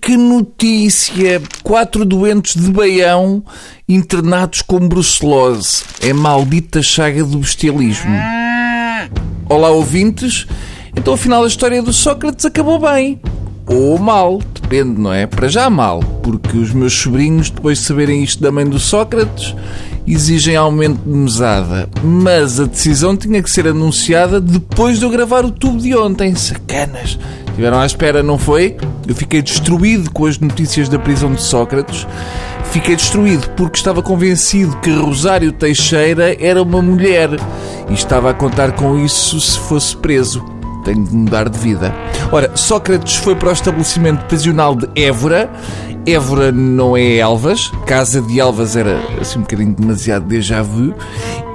[0.00, 1.42] Que notícia!
[1.64, 3.42] Quatro doentes de Baião
[3.88, 5.82] internados com brucelose.
[6.00, 8.14] É maldita chaga do bestialismo.
[9.48, 10.46] Olá, ouvintes.
[10.96, 13.20] Então, afinal, a história do Sócrates acabou bem.
[13.66, 15.26] Ou mal, depende, não é?
[15.26, 19.56] Para já mal, porque os meus sobrinhos, depois de saberem isto da mãe do Sócrates,
[20.06, 21.88] exigem aumento de mesada.
[22.00, 26.32] Mas a decisão tinha que ser anunciada depois de eu gravar o tubo de ontem.
[26.36, 27.18] Sacanas!
[27.54, 28.76] Estiveram à espera, não foi?
[29.06, 32.04] Eu fiquei destruído com as notícias da prisão de Sócrates.
[32.72, 37.30] Fiquei destruído porque estava convencido que Rosário Teixeira era uma mulher
[37.88, 40.44] e estava a contar com isso se fosse preso.
[40.84, 41.94] Tenho de mudar de vida.
[42.32, 45.48] Ora, Sócrates foi para o estabelecimento prisional de Évora.
[46.06, 47.72] Évora não é Elvas.
[47.86, 50.94] Casa de Elvas era assim um bocadinho demasiado déjà vu.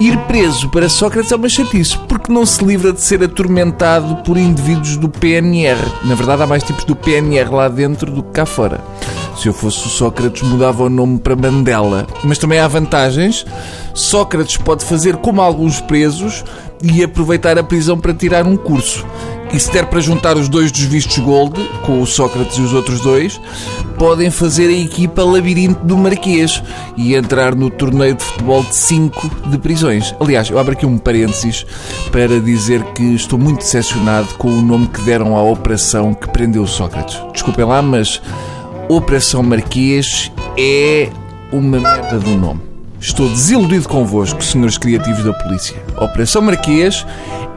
[0.00, 4.36] Ir preso para Sócrates é uma chatice, porque não se livra de ser atormentado por
[4.36, 5.78] indivíduos do PNR.
[6.04, 8.80] Na verdade, há mais tipos do PNR lá dentro do que cá fora.
[9.36, 12.06] Se eu fosse o Sócrates, mudava o nome para Mandela.
[12.24, 13.46] Mas também há vantagens.
[13.94, 16.44] Sócrates pode fazer como alguns presos
[16.82, 19.06] e aproveitar a prisão para tirar um curso.
[19.52, 22.72] E se der para juntar os dois dos vistos Gold, com o Sócrates e os
[22.72, 23.40] outros dois,
[23.98, 26.62] podem fazer a equipa Labirinto do Marquês
[26.96, 30.14] e entrar no torneio de futebol de 5 de prisões.
[30.20, 31.66] Aliás, eu abro aqui um parênteses
[32.12, 36.62] para dizer que estou muito decepcionado com o nome que deram à operação que prendeu
[36.62, 37.20] o Sócrates.
[37.32, 38.22] Desculpem lá, mas
[38.88, 41.10] Operação Marquês é
[41.52, 42.60] uma merda um nome.
[43.00, 45.76] Estou desiludido convosco, senhores criativos da polícia.
[45.96, 47.04] Operação Marquês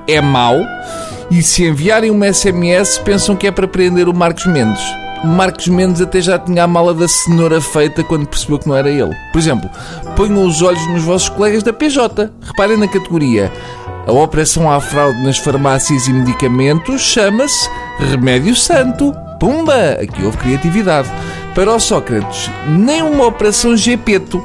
[0.08, 0.58] é mau
[1.30, 4.84] e se enviarem uma SMS pensam que é para prender o Marcos Mendes.
[5.24, 8.90] Marcos Mendes até já tinha a mala da cenoura feita quando percebeu que não era
[8.90, 9.16] ele.
[9.32, 9.70] Por exemplo,
[10.16, 12.30] ponham os olhos nos vossos colegas da PJ.
[12.42, 13.52] Reparem na categoria.
[14.06, 19.14] A operação à fraude nas farmácias e medicamentos chama-se Remédio Santo.
[19.40, 19.98] Pumba!
[20.02, 21.10] Aqui houve criatividade.
[21.56, 24.44] Para o Sócrates, nem uma operação Gepeto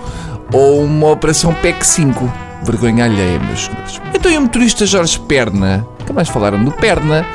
[0.53, 2.33] ou uma operação PEC 5.
[2.63, 4.01] Vergonha alheia, meus senhores.
[4.15, 5.85] Então e o motorista Jorge Perna?
[6.09, 7.27] Nunca mais falaram do Perna.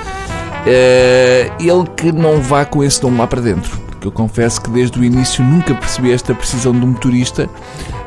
[0.65, 3.77] Uh, ele que não vá com esse nome lá para dentro.
[3.81, 7.47] Porque eu confesso que desde o início nunca percebi esta precisão do motorista.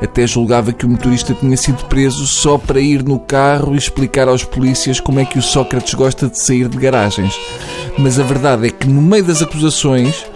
[0.03, 4.27] Até julgava que o motorista tinha sido preso só para ir no carro e explicar
[4.27, 7.39] aos polícias como é que o Sócrates gosta de sair de garagens
[7.99, 10.27] mas a verdade é que no meio das acusações,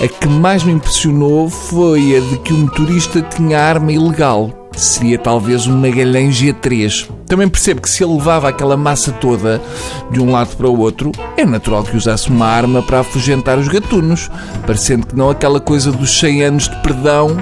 [0.00, 4.67] a que mais me impressionou foi a de que o motorista tinha arma ilegal.
[4.78, 7.08] Seria talvez um Magalhães G3.
[7.26, 9.60] Também percebo que se ele levava aquela massa toda
[10.10, 13.66] de um lado para o outro, é natural que usasse uma arma para afugentar os
[13.66, 14.30] gatunos,
[14.64, 17.36] parecendo que não aquela coisa dos 100 anos de perdão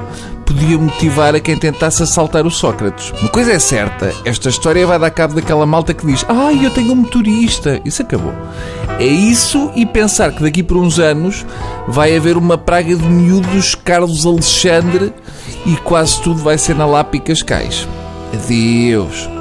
[0.46, 3.12] podia motivar a quem tentasse assaltar o Sócrates.
[3.20, 6.70] Uma coisa é certa, esta história vai dar cabo daquela malta que diz ai, eu
[6.70, 7.80] tenho um motorista.
[7.84, 8.32] Isso acabou.
[8.98, 11.44] É isso e pensar que daqui por uns anos
[11.88, 15.12] vai haver uma praga de miúdos Carlos Alexandre
[15.66, 17.86] e quase tudo vai ser na Lápia Cascais.
[18.32, 19.35] Adeus.